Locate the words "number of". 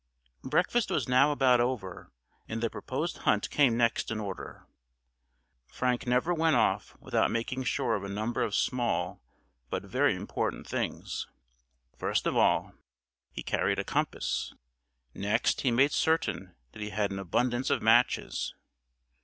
8.09-8.55